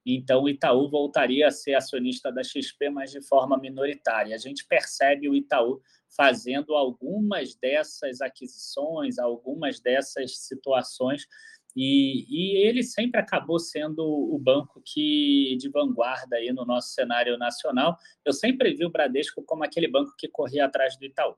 [0.09, 4.37] Então, o Itaú voltaria a ser acionista da XP, mas de forma minoritária.
[4.37, 5.83] A gente percebe o Itaú
[6.17, 11.27] fazendo algumas dessas aquisições, algumas dessas situações
[11.77, 17.37] e, e, ele sempre acabou sendo o banco que de vanguarda aí no nosso cenário
[17.37, 17.99] nacional.
[18.25, 21.35] Eu sempre vi o Bradesco como aquele banco que corria atrás do Itaú.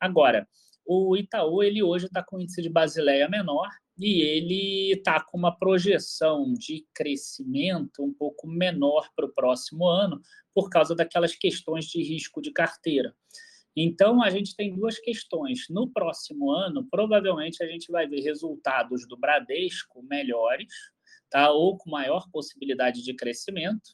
[0.00, 0.48] Agora,
[0.86, 3.68] o Itaú ele hoje está com índice de Basileia menor
[3.98, 10.20] e ele está com uma projeção de crescimento um pouco menor para o próximo ano
[10.54, 13.14] por causa daquelas questões de risco de carteira.
[13.76, 15.66] Então, a gente tem duas questões.
[15.68, 20.72] No próximo ano, provavelmente a gente vai ver resultados do Bradesco melhores,
[21.28, 21.50] tá?
[21.50, 23.90] ou com maior possibilidade de crescimento,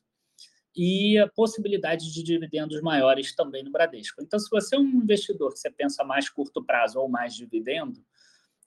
[0.76, 4.22] e a possibilidade de dividendos maiores também no Bradesco.
[4.22, 8.04] Então, se você é um investidor que você pensa mais curto prazo ou mais dividendo,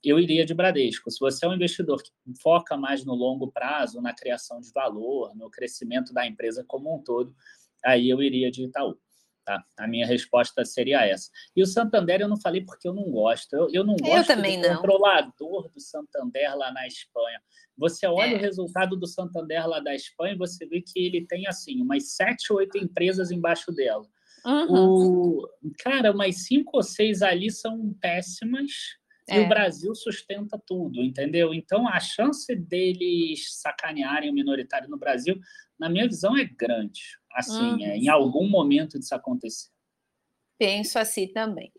[0.03, 1.09] eu iria de Bradesco.
[1.09, 2.11] Se você é um investidor que
[2.41, 7.01] foca mais no longo prazo, na criação de valor, no crescimento da empresa como um
[7.01, 7.33] todo,
[7.83, 8.97] aí eu iria de Itaú.
[9.45, 9.61] Tá?
[9.77, 11.29] A minha resposta seria essa.
[11.53, 13.53] E o Santander eu não falei porque eu não gosto.
[13.53, 14.75] Eu, eu não gosto eu do não.
[14.75, 17.41] controlador do Santander lá na Espanha.
[17.77, 18.35] Você olha é.
[18.35, 22.15] o resultado do Santander lá da Espanha e você vê que ele tem assim umas
[22.15, 24.07] sete, oito empresas embaixo dela.
[24.45, 24.67] Uhum.
[24.69, 28.71] O, cara, umas cinco ou seis ali são péssimas
[29.29, 29.37] é.
[29.37, 31.53] e o Brasil sustenta tudo, entendeu?
[31.53, 35.39] Então a chance deles sacanearem o minoritário no Brasil,
[35.79, 37.01] na minha visão, é grande.
[37.33, 37.81] Assim, uhum.
[37.81, 39.69] é, em algum momento disso acontecer.
[40.57, 41.71] Penso assim também.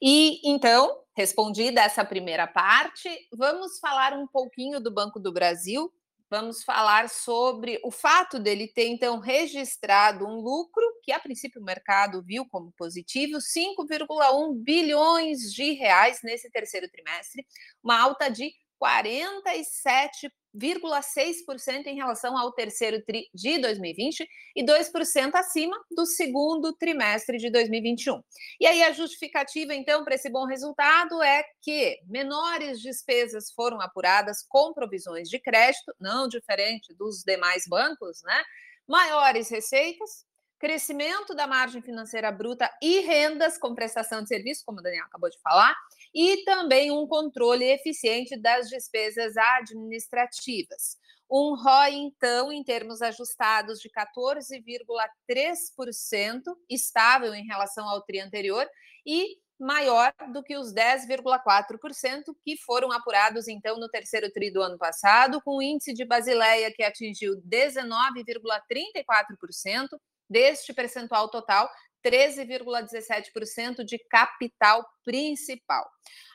[0.00, 5.92] E então, respondida essa primeira parte, vamos falar um pouquinho do Banco do Brasil.
[6.28, 11.64] Vamos falar sobre o fato dele ter então registrado um lucro que a princípio o
[11.64, 17.46] mercado viu como positivo, 5,1 bilhões de reais nesse terceiro trimestre,
[17.80, 25.76] uma alta de 47 0,6% em relação ao terceiro tri de 2020 e 2% acima
[25.90, 28.22] do segundo trimestre de 2021.
[28.60, 34.44] E aí a justificativa então para esse bom resultado é que menores despesas foram apuradas
[34.48, 38.42] com provisões de crédito, não diferente dos demais bancos, né?
[38.88, 40.24] Maiores receitas,
[40.58, 45.28] crescimento da margem financeira bruta e rendas com prestação de serviço, como o Daniel acabou
[45.28, 45.76] de falar,
[46.16, 50.96] e também um controle eficiente das despesas administrativas.
[51.30, 56.40] Um ROI, então, em termos ajustados, de 14,3%,
[56.70, 58.66] estável em relação ao TRI anterior,
[59.04, 64.78] e maior do que os 10,4% que foram apurados, então, no terceiro TRI do ano
[64.78, 69.86] passado, com o índice de Basileia que atingiu 19,34%,
[70.28, 71.70] deste percentual total,
[72.06, 75.84] 13,17% de capital principal.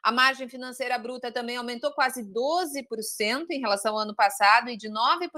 [0.04, 4.90] A margem financeira bruta também aumentou quase 12% em relação ao ano passado e de
[4.90, 5.30] 9%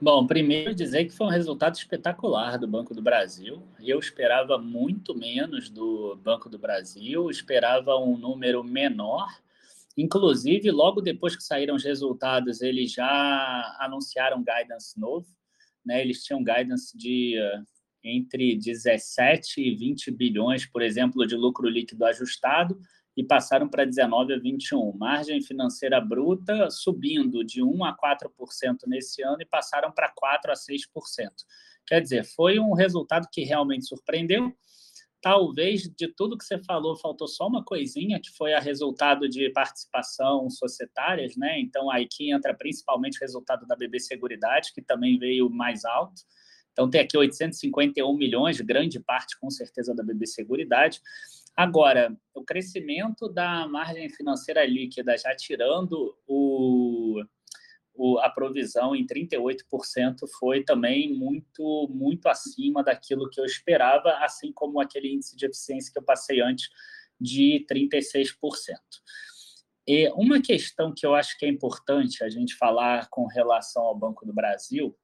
[0.00, 3.62] Bom, primeiro dizer que foi um resultado espetacular do Banco do Brasil.
[3.80, 9.28] Eu esperava muito menos do Banco do Brasil, esperava um número menor
[9.96, 15.26] Inclusive, logo depois que saíram os resultados, eles já anunciaram guidance novo.
[15.84, 16.00] Né?
[16.00, 17.64] Eles tinham guidance de uh,
[18.02, 22.78] entre 17 e 20 bilhões, por exemplo, de lucro líquido ajustado,
[23.16, 24.96] e passaram para 19 a 21.
[24.96, 30.54] Margem financeira bruta subindo de 1 a 4% nesse ano e passaram para 4 a
[30.54, 31.30] 6%.
[31.86, 34.52] Quer dizer, foi um resultado que realmente surpreendeu
[35.22, 39.48] talvez de tudo que você falou faltou só uma coisinha que foi a resultado de
[39.50, 41.60] participação societárias, né?
[41.60, 46.22] Então aí entra principalmente o resultado da BB Seguridade, que também veio mais alto.
[46.72, 51.00] Então tem aqui 851 milhões, grande parte com certeza da BB Seguridade.
[51.56, 57.22] Agora, o crescimento da margem financeira líquida, já tirando o
[57.94, 59.58] o, a provisão em 38%
[60.38, 65.92] foi também muito, muito acima daquilo que eu esperava, assim como aquele índice de eficiência
[65.92, 66.68] que eu passei antes
[67.20, 68.34] de 36%.
[69.86, 73.98] E uma questão que eu acho que é importante a gente falar com relação ao
[73.98, 74.96] Banco do Brasil,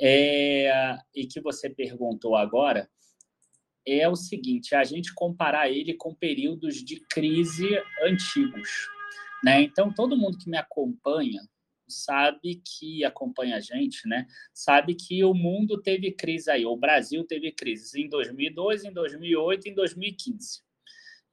[0.00, 2.88] é, e que você perguntou agora,
[3.86, 7.68] é o seguinte: a gente comparar ele com períodos de crise
[8.04, 8.88] antigos.
[9.42, 9.62] Né?
[9.62, 11.40] Então, todo mundo que me acompanha
[11.88, 14.26] sabe que acompanha a gente, né?
[14.52, 19.68] Sabe que o mundo teve crise aí, o Brasil teve crises em 2002, em 2008,
[19.68, 20.68] em 2015.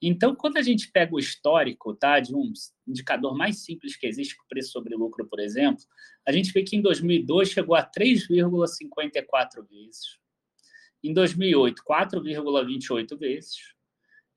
[0.01, 2.51] Então, quando a gente pega o histórico tá, de um
[2.87, 5.83] indicador mais simples que existe, o preço sobre lucro, por exemplo,
[6.25, 10.19] a gente vê que em 2002 chegou a 3,54 vezes.
[11.03, 13.73] Em 2008, 4,28 vezes.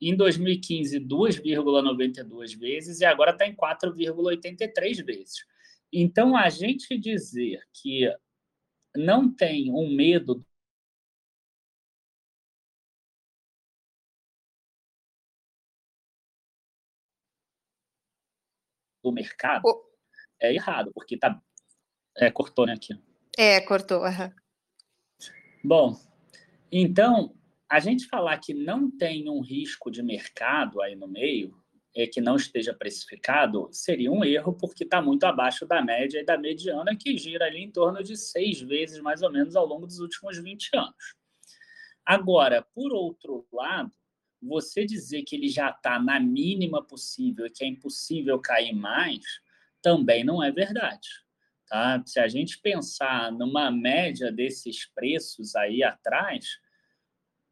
[0.00, 3.00] Em 2015, 2,92 vezes.
[3.00, 5.44] E agora está em 4,83 vezes.
[5.92, 8.12] Então, a gente dizer que
[8.94, 10.44] não tem um medo
[19.02, 19.84] do mercado oh.
[20.40, 21.40] é errado, porque tá.
[22.16, 22.94] É, cortou, né, aqui.
[23.36, 24.02] É, cortou.
[24.02, 24.32] Uhum.
[25.64, 25.96] Bom,
[26.70, 27.34] então,
[27.68, 31.56] a gente falar que não tem um risco de mercado aí no meio,
[31.98, 36.24] é, que não esteja precificado, seria um erro, porque está muito abaixo da média e
[36.24, 39.84] da mediana, que gira ali em torno de seis vezes, mais ou menos, ao longo
[39.84, 41.16] dos últimos 20 anos.
[42.06, 43.90] Agora, por outro lado,
[44.40, 49.24] você dizer que ele já está na mínima possível e que é impossível cair mais,
[49.82, 51.08] também não é verdade.
[51.66, 52.00] Tá?
[52.06, 56.60] Se a gente pensar numa média desses preços aí atrás,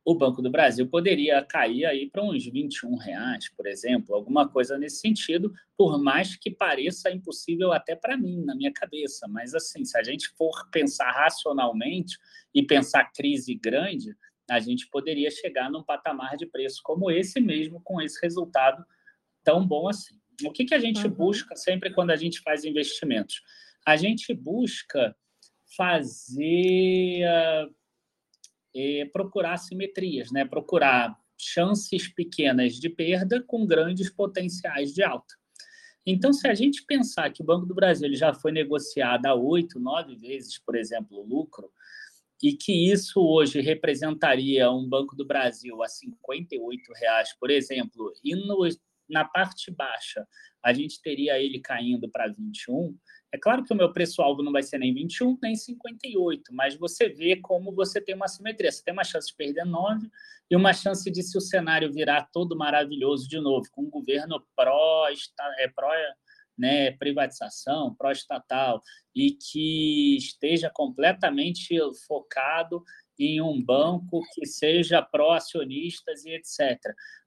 [0.06, 4.78] o Banco do Brasil poderia cair aí para uns 21 reais, por exemplo, alguma coisa
[4.78, 9.26] nesse sentido, por mais que pareça impossível até para mim, na minha cabeça.
[9.26, 12.16] Mas, assim, se a gente for pensar racionalmente
[12.54, 14.16] e pensar crise grande,
[14.48, 18.86] a gente poderia chegar num patamar de preço como esse mesmo, com esse resultado
[19.42, 20.14] tão bom assim.
[20.44, 21.12] O que, que a gente uhum.
[21.12, 23.42] busca sempre quando a gente faz investimentos?
[23.84, 25.16] A gente busca
[25.76, 27.24] fazer,
[28.76, 30.44] é, procurar simetrias, né?
[30.44, 35.34] procurar chances pequenas de perda com grandes potenciais de alta.
[36.06, 39.80] Então, se a gente pensar que o Banco do Brasil já foi negociado a oito,
[39.80, 41.68] nove vezes, por exemplo, o lucro,
[42.42, 46.46] e que isso hoje representaria um Banco do Brasil a R$
[47.00, 48.68] reais, por exemplo, e no,
[49.08, 50.26] na parte baixa
[50.62, 52.96] a gente teria ele caindo para 21,
[53.32, 57.08] é claro que o meu preço-alvo não vai ser nem 21, nem 58, mas você
[57.08, 58.70] vê como você tem uma simetria.
[58.70, 60.08] Você tem uma chance de perder 9
[60.50, 64.40] e uma chance de, se o cenário virar todo maravilhoso de novo, com um governo
[64.54, 65.08] pró,
[65.58, 65.90] é, pró
[66.56, 68.80] né, privatização, pró-estatal,
[69.14, 72.82] e que esteja completamente focado
[73.18, 76.78] em um banco que seja pró-acionistas e etc.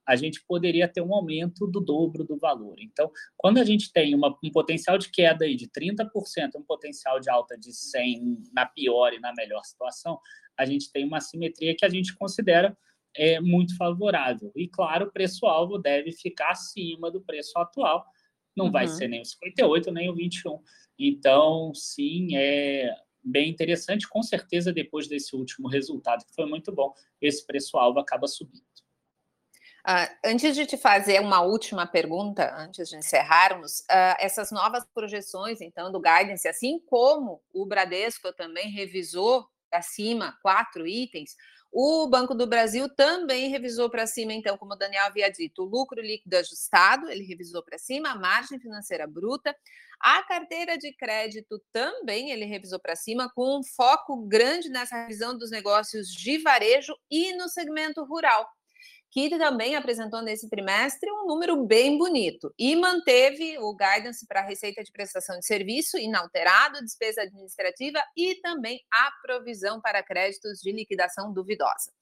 [0.06, 2.76] A gente poderia ter um aumento do dobro do valor.
[2.78, 6.08] Então, quando a gente tem uma, um potencial de queda aí de 30%,
[6.56, 10.18] um potencial de alta de 100% na pior e na melhor situação,
[10.56, 12.76] a gente tem uma simetria que a gente considera
[13.16, 14.52] é, muito favorável.
[14.54, 18.04] E, claro, o preço-alvo deve ficar acima do preço atual,
[18.56, 18.72] não uhum.
[18.72, 20.60] vai ser nem o 58 nem o 21.
[20.98, 24.08] Então, sim, é bem interessante.
[24.08, 28.64] Com certeza, depois desse último resultado, que foi muito bom, esse preço-alvo acaba subindo.
[29.80, 35.60] Uh, antes de te fazer uma última pergunta, antes de encerrarmos, uh, essas novas projeções,
[35.62, 41.34] então, do guidance, assim como o Bradesco também revisou acima quatro itens,
[41.72, 45.66] o Banco do Brasil também revisou para cima, então, como o Daniel havia dito, o
[45.66, 49.54] lucro líquido ajustado, ele revisou para cima, a margem financeira bruta,
[50.00, 55.36] a carteira de crédito também ele revisou para cima, com um foco grande nessa revisão
[55.36, 58.48] dos negócios de varejo e no segmento rural
[59.10, 64.84] que também apresentou nesse trimestre um número bem bonito e manteve o guidance para receita
[64.84, 71.32] de prestação de serviço inalterado, despesa administrativa e também a provisão para créditos de liquidação
[71.32, 71.92] duvidosa.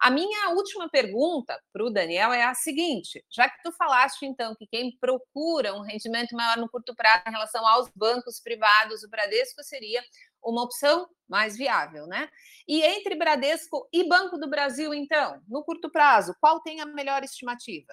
[0.00, 4.54] A minha última pergunta para o Daniel é a seguinte: já que tu falaste então
[4.54, 9.08] que quem procura um rendimento maior no curto prazo em relação aos bancos privados, o
[9.08, 10.02] Bradesco seria
[10.50, 12.28] uma opção mais viável, né?
[12.66, 17.22] E entre Bradesco e Banco do Brasil, então, no curto prazo, qual tem a melhor
[17.22, 17.92] estimativa?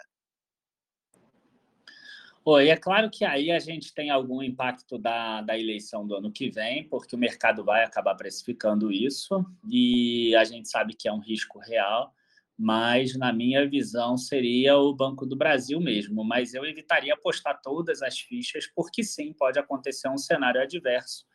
[2.48, 6.32] Oi, é claro que aí a gente tem algum impacto da, da eleição do ano
[6.32, 11.12] que vem, porque o mercado vai acabar precificando isso e a gente sabe que é
[11.12, 12.14] um risco real,
[12.56, 16.24] mas na minha visão seria o Banco do Brasil mesmo.
[16.24, 21.26] Mas eu evitaria apostar todas as fichas, porque sim, pode acontecer um cenário adverso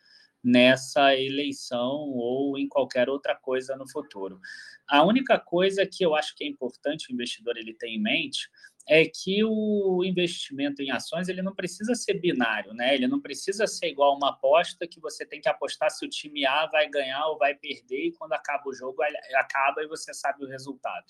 [0.43, 4.41] nessa eleição ou em qualquer outra coisa no futuro.
[4.89, 8.49] A única coisa que eu acho que é importante o investidor ele ter em mente
[8.89, 12.95] é que o investimento em ações ele não precisa ser binário, né?
[12.95, 16.45] Ele não precisa ser igual uma aposta que você tem que apostar se o time
[16.47, 19.03] A vai ganhar ou vai perder e quando acaba o jogo
[19.37, 21.07] acaba e você sabe o resultado.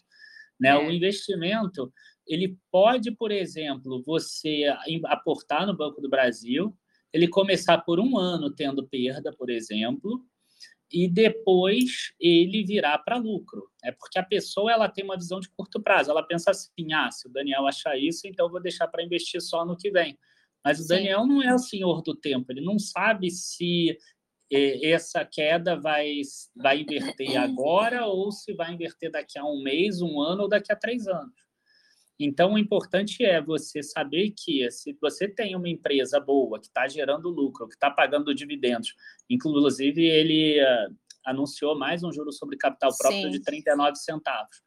[0.58, 0.68] Né?
[0.70, 0.76] É.
[0.76, 1.92] O investimento
[2.26, 4.64] ele pode, por exemplo, você
[5.06, 6.76] aportar no Banco do Brasil
[7.12, 10.24] ele começar por um ano tendo perda, por exemplo,
[10.92, 13.68] e depois ele virar para lucro.
[13.84, 16.10] É porque a pessoa ela tem uma visão de curto prazo.
[16.10, 19.40] Ela pensa assim: ah, se o Daniel achar isso, então eu vou deixar para investir
[19.40, 20.18] só no que vem.
[20.64, 20.88] Mas o Sim.
[20.88, 22.50] Daniel não é o senhor do tempo.
[22.50, 23.96] Ele não sabe se
[24.52, 26.20] é, essa queda vai,
[26.56, 30.72] vai inverter agora ou se vai inverter daqui a um mês, um ano ou daqui
[30.72, 31.49] a três anos.
[32.22, 36.86] Então, o importante é você saber que se você tem uma empresa boa, que está
[36.86, 38.94] gerando lucro, que está pagando dividendos,
[39.28, 40.94] inclusive ele uh,
[41.24, 43.30] anunciou mais um juro sobre capital próprio Sim.
[43.30, 44.62] de 39 centavos,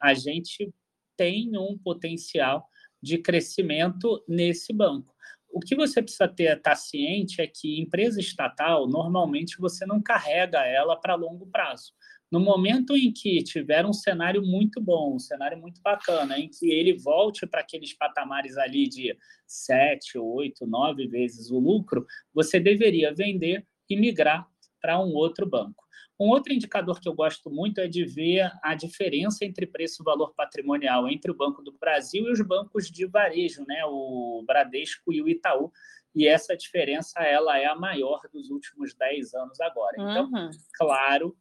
[0.00, 0.72] a gente
[1.14, 2.66] tem um potencial
[3.02, 5.14] de crescimento nesse banco.
[5.52, 10.02] O que você precisa ter estar tá ciente é que empresa estatal, normalmente você não
[10.02, 11.92] carrega ela para longo prazo.
[12.30, 16.70] No momento em que tiver um cenário muito bom, um cenário muito bacana, em que
[16.70, 19.16] ele volte para aqueles patamares ali de
[19.46, 24.48] 7, 8, 9 vezes o lucro, você deveria vender e migrar
[24.80, 25.84] para um outro banco.
[26.18, 30.04] Um outro indicador que eu gosto muito é de ver a diferença entre preço e
[30.04, 33.84] valor patrimonial entre o Banco do Brasil e os bancos de varejo, né?
[33.84, 35.72] o Bradesco e o Itaú.
[36.14, 39.96] E essa diferença ela é a maior dos últimos 10 anos agora.
[39.98, 40.50] Então, uhum.
[40.74, 41.36] claro,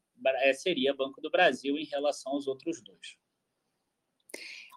[0.54, 3.18] seria Banco do Brasil em relação aos outros dois.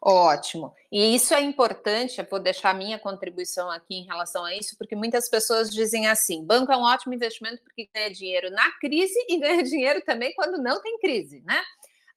[0.02, 0.74] Ótimo.
[0.92, 4.94] E isso é importante, eu vou deixar minha contribuição aqui em relação a isso, porque
[4.94, 9.38] muitas pessoas dizem assim: banco é um ótimo investimento porque ganha dinheiro na crise e
[9.38, 11.62] ganha dinheiro também quando não tem crise, né?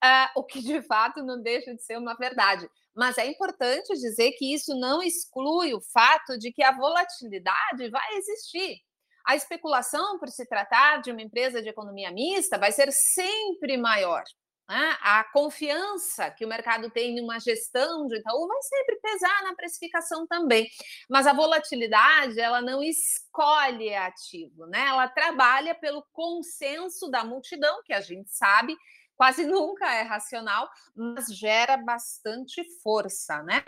[0.02, 2.70] Ah, o que de fato não deixa de ser uma verdade.
[2.96, 8.16] Mas é importante dizer que isso não exclui o fato de que a volatilidade vai
[8.16, 8.82] existir.
[9.26, 14.24] A especulação, por se tratar de uma empresa de economia mista, vai ser sempre maior.
[14.70, 14.98] Né?
[15.02, 19.56] A confiança que o mercado tem em uma gestão de Itaú vai sempre pesar na
[19.56, 20.70] precificação também.
[21.10, 24.86] Mas a volatilidade, ela não escolhe ativo, né?
[24.86, 28.78] Ela trabalha pelo consenso da multidão, que a gente sabe
[29.20, 33.62] quase nunca é racional, mas gera bastante força, né?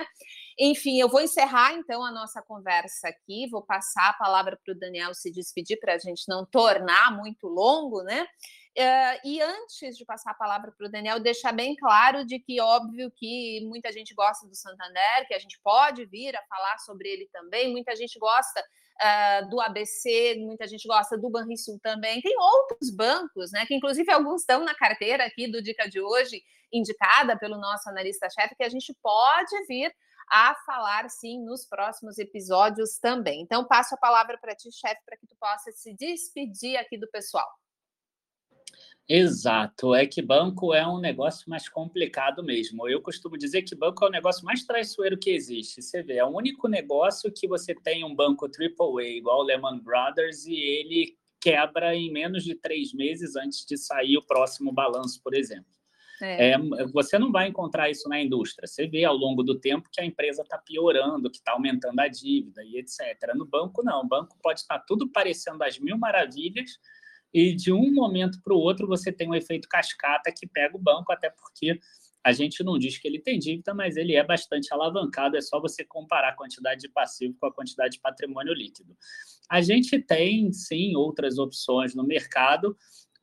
[0.58, 4.80] Enfim, eu vou encerrar então a nossa conversa aqui, vou passar a palavra para o
[4.80, 8.26] Daniel se despedir para a gente não tornar muito longo, né?
[8.78, 12.62] Uh, e antes de passar a palavra para o Daniel, deixar bem claro de que
[12.62, 17.10] óbvio que muita gente gosta do Santander, que a gente pode vir a falar sobre
[17.10, 18.64] ele também, muita gente gosta
[19.02, 22.22] uh, do ABC, muita gente gosta do Banrisul também.
[22.22, 23.66] Tem outros bancos, né?
[23.66, 28.56] Que inclusive alguns estão na carteira aqui do Dica de hoje, indicada pelo nosso analista-chefe,
[28.56, 29.94] que a gente pode vir
[30.32, 33.42] a falar sim nos próximos episódios também.
[33.42, 37.10] Então, passo a palavra para ti, chefe, para que tu possa se despedir aqui do
[37.10, 37.48] pessoal.
[39.14, 42.88] Exato, é que banco é um negócio mais complicado mesmo.
[42.88, 45.82] Eu costumo dizer que banco é o negócio mais traiçoeiro que existe.
[45.82, 49.80] Você vê, é o único negócio que você tem um banco AAA igual o Lehman
[49.80, 55.22] Brothers e ele quebra em menos de três meses antes de sair o próximo balanço,
[55.22, 55.66] por exemplo.
[56.22, 56.52] É.
[56.52, 56.58] É,
[56.94, 58.66] você não vai encontrar isso na indústria.
[58.66, 62.08] Você vê ao longo do tempo que a empresa está piorando, que está aumentando a
[62.08, 63.36] dívida e etc.
[63.36, 64.04] No banco, não.
[64.04, 66.80] O banco pode estar tudo parecendo as mil maravilhas,
[67.34, 70.82] e de um momento para o outro você tem um efeito cascata que pega o
[70.82, 71.80] banco, até porque
[72.24, 75.60] a gente não diz que ele tem dívida, mas ele é bastante alavancado, é só
[75.60, 78.96] você comparar a quantidade de passivo com a quantidade de patrimônio líquido.
[79.50, 82.78] A gente tem, sim, outras opções no mercado,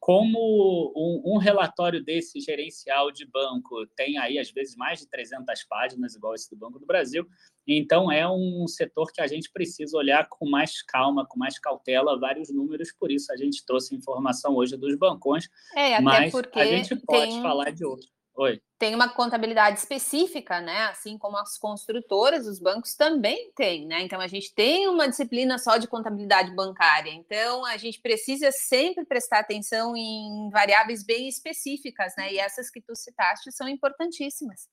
[0.09, 5.65] como um, um, relatório desse gerencial de banco tem aí, às vezes, mais de 300
[5.65, 7.27] páginas, igual esse do Banco do Brasil,
[7.67, 12.19] então é um setor que a gente precisa olhar com mais calma, com mais cautela,
[12.19, 15.47] vários números, por isso a gente trouxe informação hoje dos bancões,
[15.77, 17.43] é, mas a gente pode tem...
[17.43, 18.11] falar de outros.
[18.41, 18.61] Oi.
[18.79, 20.85] Tem uma contabilidade específica, né?
[20.85, 24.01] Assim como as construtoras, os bancos também têm, né?
[24.03, 27.11] Então a gente tem uma disciplina só de contabilidade bancária.
[27.11, 32.33] Então a gente precisa sempre prestar atenção em variáveis bem específicas, né?
[32.33, 34.69] E essas que tu citaste são importantíssimas.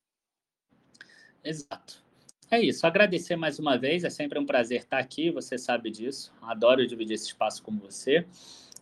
[1.43, 2.03] Exato.
[2.51, 2.85] É isso.
[2.85, 4.03] Agradecer mais uma vez.
[4.03, 5.31] É sempre um prazer estar aqui.
[5.31, 6.31] Você sabe disso.
[6.39, 8.27] Adoro dividir esse espaço com você.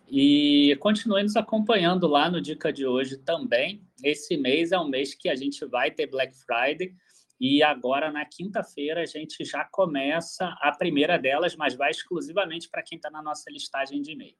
[0.07, 3.81] E continue nos acompanhando lá no Dica de hoje também.
[4.03, 6.93] Esse mês é um mês que a gente vai ter Black Friday.
[7.39, 12.83] E agora, na quinta-feira, a gente já começa a primeira delas, mas vai exclusivamente para
[12.83, 14.35] quem está na nossa listagem de e-mail.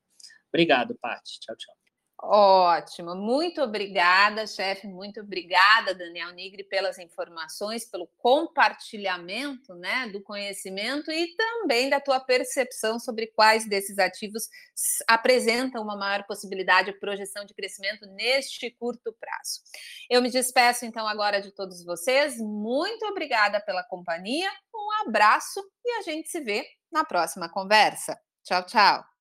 [0.50, 1.40] Obrigado, Paty.
[1.40, 1.83] Tchau, tchau.
[2.26, 11.12] Ótimo, muito obrigada, chefe, muito obrigada, Daniel Nigri, pelas informações, pelo compartilhamento né, do conhecimento
[11.12, 14.48] e também da tua percepção sobre quais desses ativos
[15.06, 19.60] apresentam uma maior possibilidade de projeção de crescimento neste curto prazo.
[20.10, 25.92] Eu me despeço então agora de todos vocês, muito obrigada pela companhia, um abraço e
[25.98, 28.18] a gente se vê na próxima conversa.
[28.46, 29.13] Tchau, tchau.